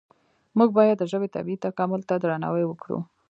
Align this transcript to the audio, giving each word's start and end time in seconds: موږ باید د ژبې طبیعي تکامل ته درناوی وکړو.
موږ 0.57 0.69
باید 0.77 0.97
د 0.99 1.03
ژبې 1.11 1.27
طبیعي 1.35 1.61
تکامل 1.65 2.01
ته 2.09 2.13
درناوی 2.21 2.63
وکړو. 2.67 2.97